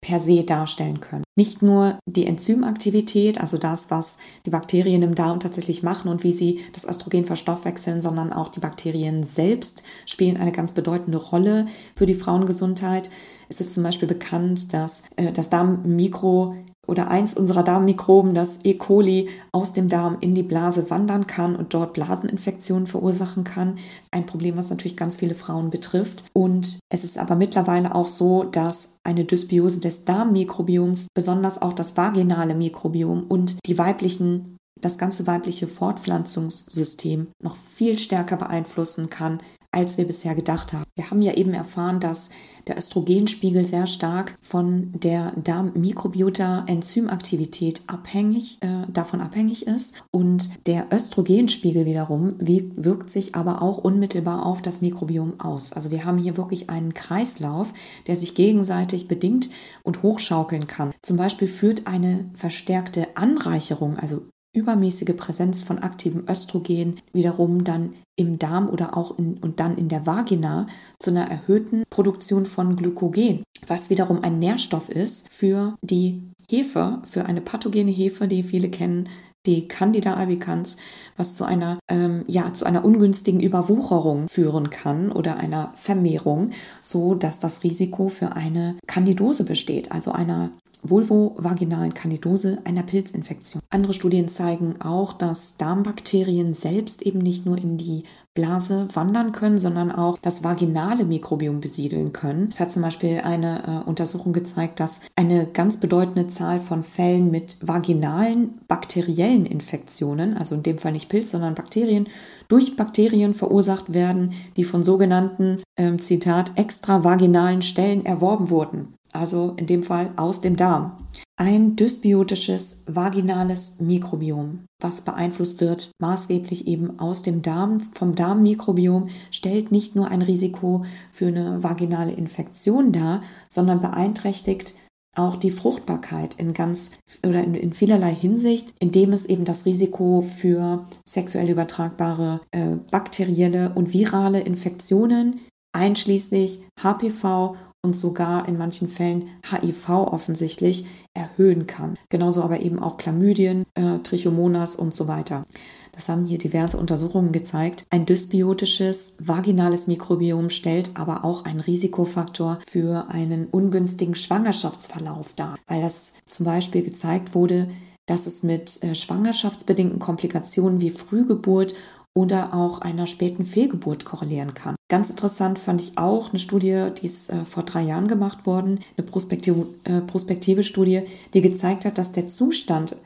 per 0.00 0.20
se 0.20 0.44
darstellen 0.44 1.00
können. 1.00 1.24
Nicht 1.36 1.62
nur 1.62 1.98
die 2.08 2.26
Enzymaktivität, 2.26 3.40
also 3.40 3.58
das, 3.58 3.90
was 3.90 4.18
die 4.44 4.50
Bakterien 4.50 5.02
im 5.02 5.14
Darm 5.14 5.40
tatsächlich 5.40 5.82
machen 5.82 6.08
und 6.08 6.24
wie 6.24 6.32
sie 6.32 6.60
das 6.72 6.86
Östrogen 6.86 7.24
verstoffwechseln, 7.24 8.00
sondern 8.00 8.32
auch 8.32 8.48
die 8.48 8.60
Bakterien 8.60 9.22
selbst 9.22 9.84
spielen 10.06 10.38
eine 10.38 10.52
ganz 10.52 10.72
bedeutende 10.72 11.18
Rolle 11.18 11.66
für 11.94 12.06
die 12.06 12.14
Frauengesundheit. 12.14 13.10
Es 13.48 13.60
ist 13.60 13.74
zum 13.74 13.84
Beispiel 13.84 14.08
bekannt, 14.08 14.72
dass 14.72 15.04
äh, 15.16 15.30
das 15.32 15.50
Darmmikro 15.50 16.56
oder 16.86 17.10
eins 17.10 17.34
unserer 17.34 17.62
Darmmikroben, 17.62 18.34
das 18.34 18.60
E. 18.64 18.74
coli, 18.74 19.28
aus 19.52 19.72
dem 19.72 19.88
Darm 19.88 20.18
in 20.20 20.34
die 20.34 20.42
Blase 20.42 20.88
wandern 20.90 21.26
kann 21.26 21.56
und 21.56 21.74
dort 21.74 21.92
Blaseninfektionen 21.92 22.86
verursachen 22.86 23.44
kann. 23.44 23.78
Ein 24.10 24.26
Problem, 24.26 24.56
was 24.56 24.70
natürlich 24.70 24.96
ganz 24.96 25.16
viele 25.16 25.34
Frauen 25.34 25.70
betrifft. 25.70 26.24
Und 26.32 26.78
es 26.88 27.04
ist 27.04 27.18
aber 27.18 27.34
mittlerweile 27.34 27.94
auch 27.94 28.08
so, 28.08 28.44
dass 28.44 28.98
eine 29.04 29.24
Dysbiose 29.24 29.80
des 29.80 30.04
Darmmikrobioms, 30.04 31.08
besonders 31.14 31.60
auch 31.60 31.72
das 31.72 31.96
vaginale 31.96 32.54
Mikrobiom 32.54 33.24
und 33.28 33.56
die 33.66 33.78
weiblichen 33.78 34.56
das 34.82 34.98
ganze 34.98 35.26
weibliche 35.26 35.68
Fortpflanzungssystem 35.68 37.28
noch 37.42 37.56
viel 37.56 37.98
stärker 37.98 38.36
beeinflussen 38.36 39.08
kann, 39.08 39.40
als 39.72 39.98
wir 39.98 40.06
bisher 40.06 40.34
gedacht 40.34 40.72
haben. 40.72 40.84
Wir 40.94 41.10
haben 41.10 41.20
ja 41.22 41.34
eben 41.34 41.52
erfahren, 41.54 42.00
dass 42.00 42.30
der 42.66 42.78
Östrogenspiegel 42.78 43.64
sehr 43.64 43.86
stark 43.86 44.36
von 44.40 44.90
der 44.92 45.32
Darmmikrobiota-Enzymaktivität 45.36 47.82
abhängig, 47.86 48.58
äh, 48.60 48.82
davon 48.92 49.20
abhängig 49.20 49.64
ist. 49.66 50.02
Und 50.10 50.66
der 50.66 50.88
Östrogenspiegel 50.92 51.86
wiederum 51.86 52.32
wirkt 52.38 53.10
sich 53.10 53.36
aber 53.36 53.62
auch 53.62 53.78
unmittelbar 53.78 54.44
auf 54.44 54.60
das 54.62 54.80
Mikrobiom 54.80 55.38
aus. 55.38 55.72
Also 55.72 55.92
wir 55.92 56.04
haben 56.04 56.18
hier 56.18 56.36
wirklich 56.36 56.70
einen 56.70 56.94
Kreislauf, 56.94 57.72
der 58.06 58.16
sich 58.16 58.34
gegenseitig 58.34 59.06
bedingt 59.08 59.50
und 59.84 60.02
hochschaukeln 60.02 60.66
kann. 60.66 60.92
Zum 61.02 61.16
Beispiel 61.16 61.48
führt 61.48 61.86
eine 61.86 62.28
verstärkte 62.34 63.06
Anreicherung, 63.14 63.96
also 63.98 64.22
übermäßige 64.56 65.16
Präsenz 65.16 65.62
von 65.62 65.78
aktivem 65.78 66.24
Östrogen 66.28 66.96
wiederum 67.12 67.62
dann 67.62 67.94
im 68.16 68.38
Darm 68.38 68.68
oder 68.68 68.96
auch 68.96 69.18
in, 69.18 69.34
und 69.38 69.60
dann 69.60 69.76
in 69.76 69.88
der 69.88 70.06
Vagina 70.06 70.66
zu 70.98 71.10
einer 71.10 71.30
erhöhten 71.30 71.84
Produktion 71.90 72.46
von 72.46 72.76
Glykogen, 72.76 73.44
was 73.66 73.90
wiederum 73.90 74.22
ein 74.22 74.38
Nährstoff 74.38 74.88
ist 74.88 75.28
für 75.30 75.76
die 75.82 76.22
Hefe, 76.48 77.02
für 77.04 77.26
eine 77.26 77.42
pathogene 77.42 77.90
Hefe, 77.90 78.26
die 78.26 78.42
viele 78.42 78.70
kennen, 78.70 79.08
die 79.46 79.68
Candida 79.68 80.14
albicans, 80.14 80.76
was 81.16 81.34
zu 81.34 81.44
einer, 81.44 81.78
ähm, 81.88 82.24
ja, 82.26 82.52
zu 82.52 82.64
einer 82.64 82.84
ungünstigen 82.84 83.40
Überwucherung 83.40 84.28
führen 84.28 84.70
kann 84.70 85.12
oder 85.12 85.36
einer 85.36 85.72
Vermehrung, 85.76 86.50
so 86.82 87.14
dass 87.14 87.38
das 87.38 87.62
Risiko 87.62 88.08
für 88.08 88.34
eine 88.34 88.76
Candidose 88.86 89.44
besteht, 89.44 89.92
also 89.92 90.12
einer 90.12 90.50
vulvovaginalen 90.90 91.94
Kandidose, 91.94 92.58
einer 92.64 92.82
Pilzinfektion. 92.82 93.62
Andere 93.70 93.92
Studien 93.92 94.28
zeigen 94.28 94.80
auch, 94.80 95.12
dass 95.12 95.56
Darmbakterien 95.56 96.54
selbst 96.54 97.02
eben 97.02 97.18
nicht 97.18 97.46
nur 97.46 97.58
in 97.58 97.76
die 97.76 98.04
Blase 98.36 98.86
wandern 98.92 99.32
können, 99.32 99.58
sondern 99.58 99.90
auch 99.90 100.18
das 100.22 100.44
vaginale 100.44 101.04
Mikrobiom 101.04 101.60
besiedeln 101.60 102.12
können. 102.12 102.50
Es 102.52 102.60
hat 102.60 102.70
zum 102.70 102.82
Beispiel 102.82 103.22
eine 103.24 103.82
äh, 103.84 103.88
Untersuchung 103.88 104.32
gezeigt, 104.32 104.78
dass 104.78 105.00
eine 105.16 105.48
ganz 105.48 105.78
bedeutende 105.78 106.28
Zahl 106.28 106.60
von 106.60 106.84
Fällen 106.84 107.32
mit 107.32 107.56
vaginalen 107.66 108.58
bakteriellen 108.68 109.46
Infektionen, 109.46 110.36
also 110.36 110.54
in 110.54 110.62
dem 110.62 110.78
Fall 110.78 110.92
nicht 110.92 111.08
Pilz, 111.08 111.32
sondern 111.32 111.54
Bakterien, 111.54 112.06
durch 112.46 112.76
Bakterien 112.76 113.34
verursacht 113.34 113.92
werden, 113.92 114.32
die 114.56 114.64
von 114.64 114.84
sogenannten, 114.84 115.62
äh, 115.76 115.96
Zitat, 115.96 116.52
extravaginalen 116.56 117.62
Stellen 117.62 118.04
erworben 118.04 118.50
wurden. 118.50 118.95
Also 119.16 119.54
in 119.56 119.66
dem 119.66 119.82
Fall 119.82 120.10
aus 120.16 120.40
dem 120.40 120.56
Darm. 120.56 120.92
Ein 121.38 121.76
dysbiotisches 121.76 122.84
vaginales 122.86 123.80
Mikrobiom, 123.80 124.60
was 124.80 125.02
beeinflusst 125.02 125.60
wird 125.60 125.90
maßgeblich 125.98 126.66
eben 126.66 126.98
aus 126.98 127.22
dem 127.22 127.42
Darm, 127.42 127.80
vom 127.92 128.14
Darmmikrobiom, 128.14 129.08
stellt 129.30 129.70
nicht 129.70 129.96
nur 129.96 130.08
ein 130.08 130.22
Risiko 130.22 130.84
für 131.12 131.26
eine 131.26 131.62
vaginale 131.62 132.12
Infektion 132.12 132.92
dar, 132.92 133.22
sondern 133.50 133.80
beeinträchtigt 133.80 134.74
auch 135.14 135.36
die 135.36 135.50
Fruchtbarkeit 135.50 136.34
in 136.34 136.52
ganz 136.52 136.92
oder 137.26 137.42
in, 137.42 137.54
in 137.54 137.72
vielerlei 137.72 138.14
Hinsicht, 138.14 138.74
indem 138.78 139.12
es 139.12 139.26
eben 139.26 139.44
das 139.44 139.66
Risiko 139.66 140.22
für 140.22 140.84
sexuell 141.06 141.48
übertragbare 141.50 142.40
äh, 142.52 142.76
bakterielle 142.90 143.72
und 143.74 143.92
virale 143.92 144.40
Infektionen 144.40 145.40
einschließlich 145.76 146.60
HPV 146.82 147.56
und 147.86 147.96
sogar 147.96 148.48
in 148.48 148.58
manchen 148.58 148.88
Fällen 148.88 149.28
HIV 149.48 149.88
offensichtlich 149.88 150.86
erhöhen 151.14 151.68
kann. 151.68 151.96
Genauso 152.08 152.42
aber 152.42 152.60
eben 152.60 152.80
auch 152.80 152.96
Chlamydien, 152.98 153.64
äh, 153.74 153.98
Trichomonas 154.00 154.74
und 154.74 154.92
so 154.92 155.06
weiter. 155.06 155.44
Das 155.92 156.08
haben 156.08 156.26
hier 156.26 156.36
diverse 156.36 156.76
Untersuchungen 156.76 157.30
gezeigt. 157.30 157.84
Ein 157.90 158.04
dysbiotisches 158.04 159.14
vaginales 159.20 159.86
Mikrobiom 159.86 160.50
stellt 160.50 160.90
aber 160.94 161.24
auch 161.24 161.44
einen 161.44 161.60
Risikofaktor 161.60 162.58
für 162.66 163.06
einen 163.08 163.46
ungünstigen 163.46 164.16
Schwangerschaftsverlauf 164.16 165.32
dar, 165.34 165.56
weil 165.68 165.80
das 165.80 166.14
zum 166.26 166.44
Beispiel 166.44 166.82
gezeigt 166.82 167.36
wurde, 167.36 167.68
dass 168.06 168.26
es 168.26 168.42
mit 168.42 168.82
äh, 168.82 168.94
schwangerschaftsbedingten 168.94 170.00
Komplikationen 170.00 170.80
wie 170.80 170.90
Frühgeburt 170.90 171.74
oder 172.16 172.54
auch 172.54 172.80
einer 172.80 173.06
späten 173.06 173.44
Fehlgeburt 173.44 174.06
korrelieren 174.06 174.54
kann. 174.54 174.74
Ganz 174.88 175.10
interessant 175.10 175.58
fand 175.58 175.82
ich 175.82 175.98
auch 175.98 176.30
eine 176.30 176.38
Studie, 176.38 176.88
die 176.98 177.04
ist 177.04 177.28
äh, 177.28 177.44
vor 177.44 177.64
drei 177.64 177.82
Jahren 177.82 178.08
gemacht 178.08 178.46
worden, 178.46 178.80
eine 178.96 179.06
prospektive, 179.06 179.66
äh, 179.84 180.00
prospektive 180.00 180.62
Studie, 180.62 181.02
die 181.34 181.42
gezeigt 181.42 181.84
hat, 181.84 181.98
dass 181.98 182.12
der 182.12 182.26
Zustand 182.26 182.96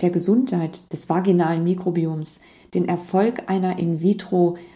der 0.00 0.10
Gesundheit 0.10 0.92
des 0.92 1.08
vaginalen 1.08 1.62
Mikrobioms 1.62 2.40
den 2.74 2.88
Erfolg 2.88 3.44
einer 3.46 3.78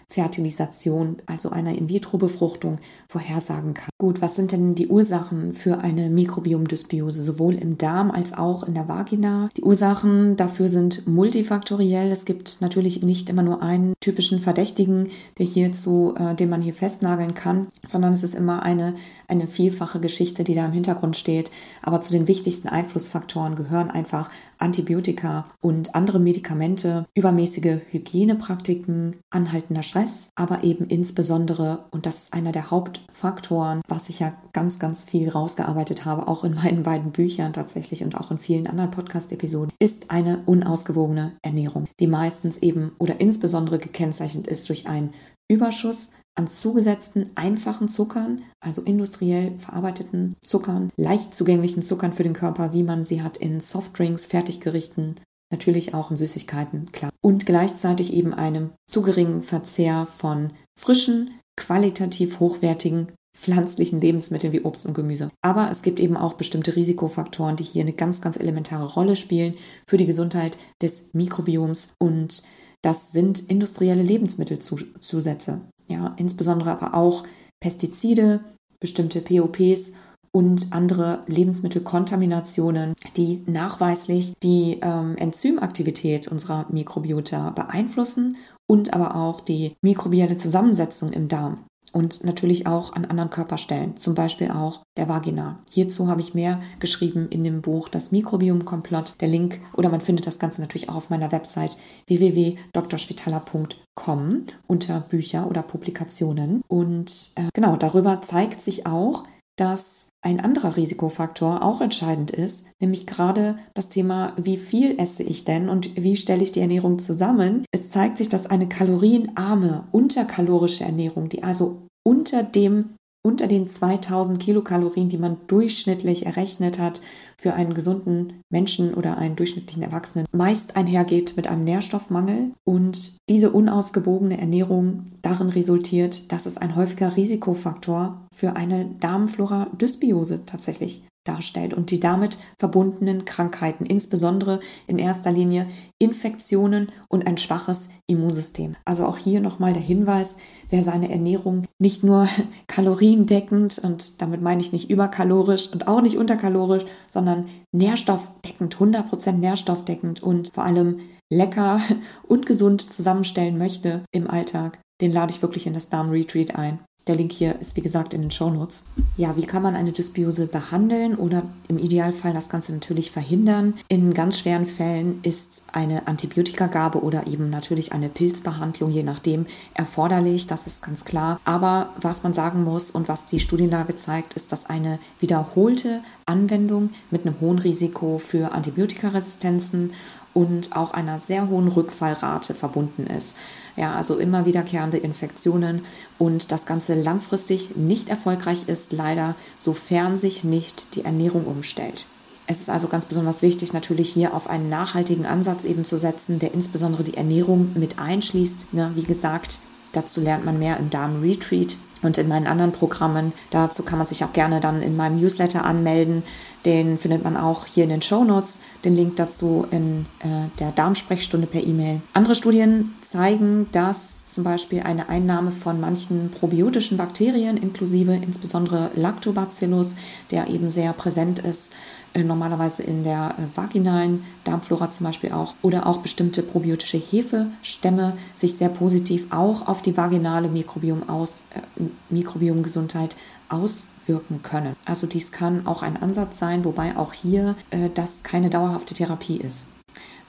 In-vitro-Fertilisation, 0.05 1.17
also 1.27 1.51
einer 1.51 1.77
In-vitro-Befruchtung, 1.77 2.79
vorhersagen 3.09 3.75
kann. 3.75 3.91
Gut, 3.99 4.21
was 4.23 4.35
sind 4.35 4.53
denn 4.53 4.75
die 4.75 4.89
Ursachen 4.89 5.53
für 5.53 5.79
eine 5.79 6.11
Mikrobiomdysbiose, 6.11 7.23
sowohl 7.23 7.55
im 7.55 7.79
Darm 7.79 8.11
als 8.11 8.33
auch 8.33 8.65
in 8.65 8.75
der 8.75 8.89
Vagina? 8.89 9.49
Die 9.57 9.63
Ursachen 9.63 10.37
dafür 10.37 10.69
sind 10.69 11.07
multifaktoriell. 11.07 12.11
Es 12.11 12.25
gibt 12.25 12.61
natürlich 12.61 13.03
nicht 13.03 13.29
immer 13.29 13.43
nur 13.43 13.63
einen 13.63 13.95
typischen 14.01 14.41
Verdächtigen, 14.41 15.11
der 15.39 15.47
hierzu, 15.47 16.15
äh, 16.17 16.35
den 16.35 16.51
man 16.51 16.63
hier 16.63 16.75
festnageln 16.75 17.35
kann, 17.35 17.69
sondern 17.87 18.13
es 18.13 18.23
ist 18.23 18.35
immer 18.35 18.63
eine, 18.63 18.95
eine 19.29 19.49
vielfache 19.49 20.01
Geschichte, 20.01 20.45
die 20.45 20.55
da 20.55 20.67
im 20.67 20.73
Hintergrund 20.73 21.17
steht. 21.17 21.51
Aber 21.83 22.01
zu 22.01 22.13
den 22.13 22.29
wichtigsten 22.29 22.69
Einflussfaktoren 22.69 23.55
gehören 23.55 23.91
einfach 23.91 24.31
Antibiotika 24.59 25.47
und 25.61 25.95
andere 25.95 26.19
Medikamente, 26.19 27.07
übermäßige 27.15 27.81
Hygienepraktiken, 27.91 29.17
anhaltender 29.31 29.83
Stress, 29.83 30.04
aber 30.35 30.65
eben 30.65 30.87
insbesondere, 30.87 31.85
und 31.91 32.07
das 32.07 32.25
ist 32.25 32.35
einer 32.35 32.53
der 32.53 32.71
Hauptfaktoren, 32.71 33.81
was 33.89 34.09
ich 34.09 34.21
ja 34.21 34.33
ganz, 34.53 34.79
ganz 34.79 35.05
viel 35.05 35.29
rausgearbeitet 35.29 36.05
habe, 36.05 36.29
auch 36.29 36.45
in 36.45 36.55
meinen 36.55 36.83
beiden 36.83 37.13
Büchern 37.13 37.53
tatsächlich 37.53 38.03
und 38.05 38.17
auch 38.17 38.31
in 38.31 38.39
vielen 38.39 38.67
anderen 38.67 38.91
Podcast-Episoden, 38.91 39.73
ist 39.79 40.11
eine 40.11 40.43
unausgewogene 40.47 41.33
Ernährung, 41.43 41.87
die 42.01 42.07
meistens 42.07 42.59
eben 42.59 42.93
oder 42.99 43.21
insbesondere 43.21 43.79
gekennzeichnet 43.79 44.47
ist 44.47 44.69
durch 44.69 44.87
einen 44.87 45.13
Überschuss 45.49 46.13
an 46.37 46.49
zugesetzten 46.49 47.31
einfachen 47.37 47.89
Zuckern, 47.89 48.43
also 48.61 48.83
industriell 48.83 49.57
verarbeiteten 49.57 50.35
Zuckern, 50.41 50.91
leicht 50.97 51.35
zugänglichen 51.35 51.83
Zuckern 51.83 52.13
für 52.13 52.25
den 52.25 52.33
Körper, 52.33 52.73
wie 52.73 52.83
man 52.83 53.05
sie 53.05 53.23
hat 53.23 53.37
in 53.37 53.61
Softdrinks, 53.61 54.27
Fertiggerichten, 54.27 55.17
natürlich 55.51 55.95
auch 55.95 56.11
in 56.11 56.17
Süßigkeiten, 56.17 56.93
klar. 56.93 57.11
Und 57.21 57.47
gleichzeitig 57.47 58.13
eben 58.13 58.35
einem 58.35 58.73
zu 58.87 59.03
geringen 59.03 59.43
Verzehr 59.43 60.07
von 60.07 60.51
frischen, 60.79 61.31
qualitativ 61.57 62.41
hochwertigen 62.41 63.13
pflanzlichen 63.37 64.01
Lebensmitteln 64.01 64.53
wie 64.53 64.63
Obst 64.63 64.87
und 64.87 64.95
Gemüse. 64.95 65.31
Aber 65.43 65.71
es 65.71 65.83
gibt 65.83 66.01
eben 66.01 66.17
auch 66.17 66.35
bestimmte 66.35 66.77
Risikofaktoren, 66.77 67.57
die 67.57 67.65
hier 67.65 67.83
eine 67.83 67.93
ganz, 67.93 68.21
ganz 68.21 68.37
elementare 68.37 68.87
Rolle 68.95 69.17
spielen 69.17 69.57
für 69.89 69.97
die 69.97 70.07
Gesundheit 70.07 70.57
des 70.81 71.15
Mikrobioms 71.15 71.93
und 71.99 72.45
das 72.83 73.13
sind 73.13 73.49
industrielle 73.49 74.03
Lebensmittelzusätze. 74.03 75.63
Ja, 75.89 76.15
insbesondere 76.19 76.71
aber 76.71 76.95
auch 76.95 77.25
Pestizide, 77.61 78.41
bestimmte 78.79 79.21
POPs 79.21 79.95
und 80.35 80.73
andere 80.73 81.21
Lebensmittelkontaminationen, 81.29 82.95
die 83.17 83.45
nachweislich 83.47 84.35
die 84.43 84.81
ähm, 84.83 85.15
Enzymaktivität 85.17 86.27
unserer 86.27 86.67
Mikrobiota 86.71 87.51
beeinflussen 87.51 88.37
und 88.67 88.95
aber 88.95 89.15
auch 89.15 89.41
die 89.41 89.77
mikrobielle 89.81 90.37
Zusammensetzung 90.37 91.13
im 91.13 91.29
Darm 91.29 91.59
und 91.93 92.25
natürlich 92.25 92.67
auch 92.67 92.95
an 92.95 93.05
anderen 93.05 93.31
Körperstellen, 93.31 93.97
zum 93.97 94.17
Beispiel 94.17 94.51
auch 94.51 94.81
der 94.97 95.09
Vagina. 95.09 95.61
Hierzu 95.71 96.09
habe 96.09 96.21
ich 96.21 96.35
mehr 96.35 96.61
geschrieben 96.81 97.29
in 97.31 97.45
dem 97.45 97.63
Buch 97.63 97.89
Das 97.89 98.11
Mikrobiom-Komplott. 98.11 99.21
Der 99.21 99.29
Link 99.29 99.61
oder 99.75 99.89
man 99.89 100.01
findet 100.01 100.27
das 100.27 100.41
Ganze 100.41 100.61
natürlich 100.61 100.89
auch 100.89 100.97
auf 100.97 101.11
meiner 101.11 101.31
Website 101.31 101.77
www.drschwitala.com 102.09 104.47
unter 104.67 105.01
Bücher 105.01 105.49
oder 105.49 105.63
Publikationen. 105.63 106.61
Und 106.67 107.31
äh, 107.37 107.45
genau, 107.55 107.77
darüber 107.77 108.21
zeigt 108.23 108.61
sich 108.61 108.87
auch, 108.87 109.23
dass 109.57 110.09
ein 110.23 110.41
anderer 110.41 110.77
Risikofaktor 110.77 111.63
auch 111.63 111.81
entscheidend 111.81 112.31
ist, 112.31 112.67
nämlich 112.81 113.07
gerade 113.07 113.57
das 113.75 113.89
Thema, 113.89 114.33
wie 114.37 114.57
viel 114.57 114.99
esse 114.99 115.23
ich 115.23 115.45
denn 115.45 115.69
und 115.69 115.97
wie 115.97 116.17
stelle 116.17 116.43
ich 116.43 116.53
die 116.53 116.61
Ernährung 116.61 116.99
zusammen. 116.99 117.65
Es 117.71 117.89
zeigt 117.89 118.19
sich, 118.19 118.29
dass 118.29 118.47
eine 118.47 118.69
kalorienarme, 118.69 119.85
unterkalorische 119.93 120.85
Ernährung, 120.85 121.29
die 121.29 121.45
also 121.45 121.83
unter 122.07 122.43
dem 122.43 122.91
unter 123.27 123.47
den 123.47 123.67
2000 123.67 124.39
Kilokalorien, 124.39 125.09
die 125.09 125.19
man 125.19 125.39
durchschnittlich 125.47 126.27
errechnet 126.27 126.79
hat 126.79 127.01
für 127.39 127.55
einen 127.55 127.75
gesunden 127.75 128.35
Menschen 128.51 128.95
oder 128.95 129.17
einen 129.17 129.35
durchschnittlichen 129.35 129.83
Erwachsenen, 129.83 130.27
meist 130.33 130.77
einhergeht 130.77 131.37
mit 131.37 131.47
einem 131.47 131.65
Nährstoffmangel. 131.65 132.53
Und 132.65 133.17
diese 133.29 133.51
unausgewogene 133.51 134.39
Ernährung 134.39 135.07
darin 135.23 135.49
resultiert, 135.49 136.31
dass 136.33 136.47
es 136.47 136.59
ein 136.59 136.77
häufiger 136.77 137.17
Risikofaktor 137.17 138.21
für 138.35 138.57
eine 138.57 138.87
Darmflora-Dysbiose 139.01 140.45
tatsächlich 140.45 141.05
darstellt 141.25 141.75
und 141.75 141.91
die 141.91 142.01
damit 142.01 142.39
verbundenen 142.59 143.25
Krankheiten, 143.25 143.87
insbesondere 143.87 144.61
in 144.87 144.99
erster 144.99 145.33
Linie 145.33 145.67
Infektionen 145.99 146.91
und 147.09 147.27
ein 147.27 147.39
schwaches 147.39 147.89
Immunsystem. 148.07 148.77
Also 148.85 149.07
auch 149.07 149.17
hier 149.17 149.41
nochmal 149.41 149.73
der 149.73 149.83
Hinweis, 149.83 150.37
wer 150.71 150.83
seine 150.83 151.11
Ernährung 151.11 151.67
nicht 151.79 152.05
nur 152.05 152.29
kaloriendeckend 152.67 153.79
und 153.79 154.21
damit 154.21 154.43
meine 154.43 154.61
ich 154.61 154.73
nicht 154.73 154.91
überkalorisch 154.91 155.73
und 155.73 155.89
auch 155.89 156.03
nicht 156.03 156.19
unterkalorisch, 156.19 156.85
sondern 157.11 157.47
nährstoffdeckend, 157.73 158.77
100% 158.77 159.33
nährstoffdeckend 159.33 160.23
und 160.23 160.51
vor 160.55 160.65
allem 160.65 161.01
lecker 161.33 161.81
und 162.29 162.47
gesund 162.47 162.93
zusammenstellen 162.93 163.59
möchte 163.59 164.05
im 164.13 164.29
Alltag, 164.29 164.79
den 165.01 165.13
lade 165.13 165.33
ich 165.33 165.43
wirklich 165.43 165.67
in 165.67 165.75
das 165.75 165.89
Darm 165.89 166.11
Retreat 166.11 166.57
ein. 166.57 166.79
Der 167.07 167.17
Link 167.17 167.33
hier 167.33 167.61
ist 167.61 167.77
wie 167.77 167.83
gesagt 167.83 168.15
in 168.15 168.23
den 168.23 168.31
Show 168.31 168.49
Notes. 168.49 168.87
Ja, 169.19 169.37
wie 169.37 169.45
kann 169.45 169.63
man 169.63 169.77
eine 169.77 169.93
Dysbiose 169.93 170.47
behandeln 170.47 171.17
oder 171.17 171.43
im 171.69 171.77
Idealfall 171.77 172.33
das 172.33 172.49
Ganze 172.49 172.73
natürlich 172.73 173.11
verhindern? 173.11 173.75
In 173.89 174.15
ganz 174.15 174.39
schweren 174.39 174.65
Fällen 174.65 175.21
ist 175.23 175.65
eine 175.73 176.07
Antibiotikagabe 176.07 177.03
oder 177.03 177.27
eben 177.27 177.51
natürlich 177.51 177.93
eine 177.93 178.09
Pilzbehandlung, 178.09 178.91
je 178.91 179.03
nachdem, 179.03 179.45
erforderlich. 179.75 180.47
Das 180.47 180.67
ist 180.67 180.83
ganz 180.83 181.05
klar. 181.05 181.39
Aber 181.45 181.91
was 182.01 182.23
man 182.23 182.33
sagen 182.33 182.65
muss 182.65 182.91
und 182.91 183.07
was 183.07 183.27
die 183.27 183.41
Studienlage 183.41 183.95
zeigt, 183.97 184.33
ist, 184.33 184.51
dass 184.51 184.71
eine 184.71 184.99
wiederholte 185.21 186.01
Anwendung 186.25 186.89
mit 187.11 187.27
einem 187.27 187.39
hohen 187.39 187.59
Risiko 187.59 188.17
für 188.17 188.53
Antibiotikaresistenzen 188.53 189.93
und 190.33 190.75
auch 190.75 190.93
einer 190.93 191.19
sehr 191.19 191.49
hohen 191.49 191.69
Rückfallrate 191.69 192.55
verbunden 192.55 193.07
ist. 193.07 193.37
Ja, 193.77 193.95
also 193.95 194.19
immer 194.19 194.47
wiederkehrende 194.47 194.99
Infektionen 194.99 195.85
und 196.19 196.53
das 196.53 196.65
Ganze 196.65 196.95
langfristig 196.95 197.77
nicht 197.77 198.09
erfolgreich 198.09 198.69
ist, 198.69 198.93
leider, 198.93 199.35
sofern 199.59 200.17
sich 200.17 200.45
nicht 200.45 200.95
die 200.95 201.05
Ernährung 201.05 201.45
umstellt. 201.47 202.07
Es 202.47 202.61
ist 202.61 202.71
also 202.71 202.89
ganz 202.89 203.07
besonders 203.07 203.43
wichtig, 203.43 203.73
natürlich 203.73 204.13
hier 204.13 204.35
auf 204.35 204.51
einen 204.51 204.69
nachhaltigen 204.69 205.25
Ansatz 205.25 205.65
eben 205.65 205.85
zu 205.85 205.99
setzen, 205.99 206.39
der 206.39 206.53
insbesondere 206.53 207.03
die 207.03 207.17
Ernährung 207.17 207.73
mit 207.75 207.99
einschließt. 207.99 208.75
Ne, 208.75 208.93
wie 208.95 209.03
gesagt, 209.03 209.61
dazu 209.93 210.21
lernt 210.21 210.45
man 210.45 210.59
mehr 210.59 210.77
im 210.79 210.91
Darm-Retreat 210.91 211.77
und 212.03 212.19
in 212.19 212.29
meinen 212.29 212.47
anderen 212.47 212.73
Programmen. 212.73 213.33
Dazu 213.51 213.83
kann 213.83 213.99
man 213.99 214.07
sich 214.07 214.25
auch 214.25 214.33
gerne 214.35 214.61
dann 214.61 214.83
in 214.83 214.95
meinem 214.95 215.21
Newsletter 215.21 215.65
anmelden. 215.65 216.23
Den 216.65 216.99
findet 216.99 217.25
man 217.25 217.37
auch 217.37 217.67
hier 217.67 217.85
in 217.85 217.91
den 217.91 218.03
Show 218.03 218.25
Notes. 218.25 218.61
Den 218.85 218.97
Link 218.97 219.17
dazu 219.17 219.67
in 219.71 220.07
äh, 220.21 220.49
der 220.59 220.73
Darmsprechstunde 220.73 221.47
per 221.47 221.63
E-Mail. 221.63 222.01
Andere 222.15 222.35
Studien 222.35 222.95
zeigen, 223.03 223.67
dass 223.73 224.29
zum 224.29 224.45
Beispiel 224.45 224.81
eine 224.81 225.09
Einnahme 225.09 225.51
von 225.53 225.81
manchen 225.81 226.31
probiotischen 226.31 226.97
Bakterien, 226.97 227.59
inklusive 227.59 228.15
insbesondere 228.15 228.91
Lactobacillus, 228.95 229.97
der 230.31 230.49
eben 230.49 230.71
sehr 230.71 230.95
präsent 230.95 231.39
ist, 231.39 231.75
äh, 232.15 232.23
normalerweise 232.23 232.83
in 232.83 233.05
der 233.05 233.35
äh, 233.37 233.57
vaginalen 233.57 234.25
Darmflora 234.45 234.91
zum 234.91 235.07
Beispiel 235.07 235.33
auch, 235.33 235.55
oder 235.61 235.87
auch 235.87 235.99
bestimmte 235.99 236.43
probiotische 236.43 236.99
Hefestämme 236.99 238.17
sich 238.35 238.57
sehr 238.57 238.71
positiv 238.71 239.27
auch 239.31 239.69
auf 239.69 239.83
die 239.83 239.97
vaginale 239.97 240.49
Mikrobiom 240.49 241.09
aus, 241.11 241.45
äh, 241.55 241.83
Mikrobiomgesundheit 242.09 243.17
auswirken 243.51 243.94
können. 244.43 244.75
Also 244.85 245.07
dies 245.07 245.33
kann 245.33 245.67
auch 245.67 245.83
ein 245.83 246.01
Ansatz 246.01 246.39
sein, 246.39 246.65
wobei 246.65 246.97
auch 246.97 247.13
hier 247.13 247.57
äh, 247.71 247.91
das 247.95 248.23
keine 248.23 248.51
dauerhafte 248.51 248.95
Therapie 248.95 249.37
ist. 249.37 249.69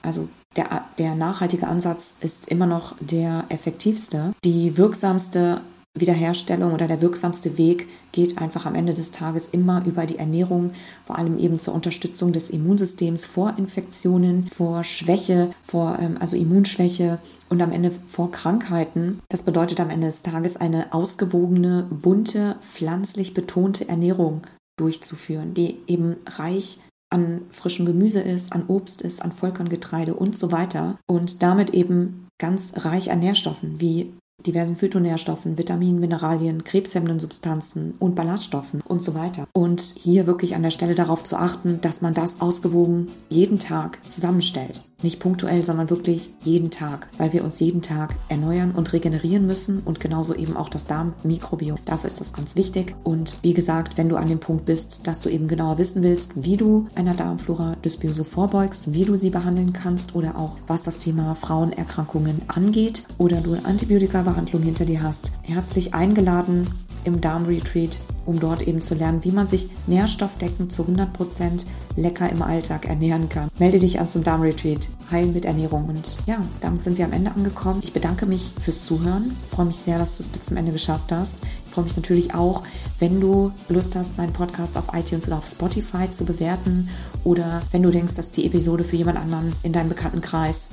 Also 0.01 0.27
der, 0.55 0.85
der 0.97 1.15
nachhaltige 1.15 1.67
Ansatz 1.67 2.15
ist 2.21 2.49
immer 2.49 2.67
noch 2.67 2.95
der 2.99 3.45
effektivste. 3.49 4.33
Die 4.43 4.77
wirksamste 4.77 5.61
Wiederherstellung 5.95 6.73
oder 6.73 6.87
der 6.87 7.01
wirksamste 7.01 7.57
Weg 7.57 7.87
geht 8.11 8.41
einfach 8.41 8.65
am 8.65 8.75
Ende 8.75 8.93
des 8.93 9.11
Tages 9.11 9.47
immer 9.47 9.83
über 9.85 10.05
die 10.05 10.17
Ernährung, 10.17 10.71
vor 11.03 11.17
allem 11.17 11.39
eben 11.39 11.57
zur 11.59 11.73
Unterstützung 11.73 12.33
des 12.33 12.49
Immunsystems 12.49 13.25
vor 13.25 13.53
Infektionen, 13.57 14.47
vor 14.49 14.83
Schwäche, 14.83 15.51
vor 15.61 15.97
ähm, 15.99 16.17
also 16.19 16.35
Immunschwäche 16.35 17.19
und 17.49 17.61
am 17.61 17.71
Ende 17.71 17.91
vor 18.07 18.31
Krankheiten. 18.31 19.21
Das 19.29 19.43
bedeutet 19.43 19.79
am 19.79 19.89
Ende 19.89 20.07
des 20.07 20.21
Tages 20.21 20.57
eine 20.57 20.93
ausgewogene, 20.93 21.87
bunte, 21.89 22.57
pflanzlich 22.59 23.33
betonte 23.33 23.87
Ernährung 23.87 24.41
durchzuführen, 24.77 25.53
die 25.53 25.77
eben 25.87 26.17
reich 26.25 26.79
an 27.09 27.41
frischem 27.49 27.85
Gemüse 27.85 28.19
ist, 28.19 28.51
an 28.51 28.65
Obst 28.67 29.01
ist, 29.01 29.21
an 29.21 29.31
Vollkorngetreide 29.31 30.13
und 30.13 30.35
so 30.35 30.51
weiter 30.51 30.97
und 31.07 31.41
damit 31.43 31.69
eben 31.69 32.27
ganz 32.37 32.73
reich 32.77 33.11
an 33.11 33.19
Nährstoffen 33.19 33.79
wie 33.79 34.11
diversen 34.45 34.75
Phytonährstoffen, 34.75 35.57
Vitaminen, 35.57 35.99
Mineralien, 35.99 36.63
krebshemmenden 36.63 37.19
Substanzen 37.19 37.95
und 37.99 38.15
Ballaststoffen 38.15 38.81
und 38.81 39.01
so 39.01 39.15
weiter. 39.15 39.47
Und 39.53 39.81
hier 39.81 40.27
wirklich 40.27 40.55
an 40.55 40.63
der 40.63 40.71
Stelle 40.71 40.95
darauf 40.95 41.23
zu 41.23 41.37
achten, 41.37 41.79
dass 41.81 42.01
man 42.01 42.13
das 42.13 42.41
ausgewogen 42.41 43.07
jeden 43.29 43.59
Tag 43.59 43.99
zusammenstellt. 44.11 44.83
Nicht 45.01 45.19
punktuell, 45.19 45.63
sondern 45.63 45.89
wirklich 45.89 46.31
jeden 46.41 46.71
Tag, 46.71 47.07
weil 47.17 47.33
wir 47.33 47.43
uns 47.43 47.59
jeden 47.59 47.81
Tag 47.81 48.15
erneuern 48.29 48.71
und 48.71 48.93
regenerieren 48.93 49.45
müssen 49.45 49.81
und 49.83 49.99
genauso 49.99 50.33
eben 50.33 50.55
auch 50.55 50.69
das 50.69 50.87
Darmmikrobiom. 50.87 51.77
Dafür 51.85 52.07
ist 52.07 52.21
das 52.21 52.33
ganz 52.33 52.55
wichtig. 52.55 52.95
Und 53.03 53.37
wie 53.41 53.53
gesagt, 53.53 53.97
wenn 53.97 54.09
du 54.09 54.15
an 54.15 54.29
dem 54.29 54.39
Punkt 54.39 54.65
bist, 54.65 55.07
dass 55.07 55.21
du 55.21 55.29
eben 55.29 55.47
genauer 55.47 55.77
wissen 55.77 56.01
willst, 56.01 56.43
wie 56.43 56.57
du 56.57 56.87
einer 56.95 57.13
Darmflora 57.13 57.75
Dysbiose 57.83 58.23
vorbeugst, 58.23 58.93
wie 58.93 59.05
du 59.05 59.17
sie 59.17 59.29
behandeln 59.29 59.73
kannst 59.73 60.15
oder 60.15 60.37
auch 60.37 60.57
was 60.67 60.83
das 60.83 60.97
Thema 60.97 61.35
Frauenerkrankungen 61.35 62.41
angeht 62.47 63.03
oder 63.17 63.41
du 63.41 63.53
eine 63.53 63.65
Antibiotika-Behandlung 63.65 64.63
hinter 64.63 64.85
dir 64.85 65.03
hast, 65.03 65.33
herzlich 65.43 65.93
eingeladen 65.93 66.67
im 67.03 67.21
Darmretreat 67.21 67.99
um 68.25 68.39
dort 68.39 68.67
eben 68.67 68.81
zu 68.81 68.95
lernen, 68.95 69.23
wie 69.23 69.31
man 69.31 69.47
sich 69.47 69.69
nährstoffdeckend 69.87 70.71
zu 70.71 70.83
100% 70.83 71.65
lecker 71.95 72.29
im 72.29 72.41
Alltag 72.41 72.85
ernähren 72.85 73.29
kann. 73.29 73.49
Melde 73.59 73.79
dich 73.79 73.99
an 73.99 74.09
zum 74.09 74.23
Darmretreat. 74.23 74.89
Heilen 75.11 75.33
mit 75.33 75.45
Ernährung. 75.45 75.85
Und 75.85 76.19
ja, 76.25 76.39
damit 76.61 76.83
sind 76.83 76.97
wir 76.97 77.05
am 77.05 77.13
Ende 77.13 77.31
angekommen. 77.31 77.81
Ich 77.83 77.93
bedanke 77.93 78.25
mich 78.25 78.53
fürs 78.59 78.85
Zuhören. 78.85 79.35
Ich 79.43 79.49
freue 79.49 79.67
mich 79.67 79.77
sehr, 79.77 79.97
dass 79.97 80.17
du 80.17 80.23
es 80.23 80.29
bis 80.29 80.45
zum 80.45 80.57
Ende 80.57 80.71
geschafft 80.71 81.11
hast. 81.11 81.43
Ich 81.65 81.71
freue 81.71 81.85
mich 81.85 81.95
natürlich 81.95 82.33
auch, 82.33 82.63
wenn 82.99 83.19
du 83.19 83.51
Lust 83.69 83.95
hast, 83.95 84.17
meinen 84.17 84.33
Podcast 84.33 84.77
auf 84.77 84.87
iTunes 84.93 85.27
oder 85.27 85.37
auf 85.37 85.45
Spotify 85.45 86.09
zu 86.09 86.25
bewerten 86.25 86.89
oder 87.23 87.61
wenn 87.71 87.83
du 87.83 87.91
denkst, 87.91 88.15
dass 88.15 88.31
die 88.31 88.45
Episode 88.45 88.83
für 88.83 88.95
jemand 88.95 89.19
anderen 89.19 89.53
in 89.63 89.73
deinem 89.73 89.89
Bekanntenkreis 89.89 90.69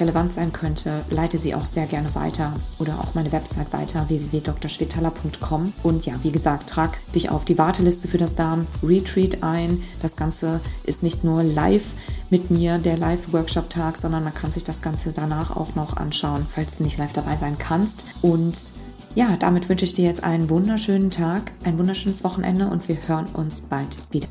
relevant 0.00 0.32
sein 0.32 0.52
könnte, 0.52 1.04
leite 1.10 1.38
sie 1.38 1.54
auch 1.54 1.64
sehr 1.64 1.86
gerne 1.86 2.14
weiter 2.14 2.54
oder 2.78 2.98
auch 3.00 3.14
meine 3.14 3.32
Website 3.32 3.72
weiter 3.72 4.08
www.drschwetala.com. 4.08 5.72
Und 5.82 6.06
ja, 6.06 6.14
wie 6.22 6.32
gesagt, 6.32 6.70
trag 6.70 6.98
dich 7.12 7.30
auf 7.30 7.44
die 7.44 7.58
Warteliste 7.58 8.08
für 8.08 8.18
das 8.18 8.34
Darm 8.34 8.66
Retreat 8.82 9.42
ein. 9.42 9.82
Das 10.02 10.16
Ganze 10.16 10.60
ist 10.84 11.02
nicht 11.02 11.24
nur 11.24 11.42
live 11.42 11.94
mit 12.30 12.50
mir, 12.50 12.78
der 12.78 12.96
Live-Workshop-Tag, 12.96 13.96
sondern 13.96 14.24
man 14.24 14.34
kann 14.34 14.50
sich 14.50 14.64
das 14.64 14.82
Ganze 14.82 15.12
danach 15.12 15.56
auch 15.56 15.74
noch 15.74 15.96
anschauen, 15.96 16.46
falls 16.48 16.78
du 16.78 16.84
nicht 16.84 16.98
live 16.98 17.12
dabei 17.12 17.36
sein 17.36 17.58
kannst. 17.58 18.06
Und 18.22 18.56
ja, 19.14 19.36
damit 19.36 19.68
wünsche 19.68 19.84
ich 19.84 19.92
dir 19.92 20.04
jetzt 20.04 20.22
einen 20.22 20.48
wunderschönen 20.50 21.10
Tag, 21.10 21.50
ein 21.64 21.78
wunderschönes 21.78 22.22
Wochenende 22.22 22.68
und 22.68 22.88
wir 22.88 22.96
hören 23.08 23.26
uns 23.26 23.62
bald 23.62 23.98
wieder. 24.12 24.28